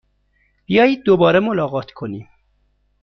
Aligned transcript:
بیایید 0.65 1.03
دوباره 1.03 1.39
ملاقات 1.39 1.91
کنیم! 1.91 2.27